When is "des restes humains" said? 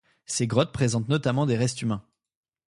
1.45-2.03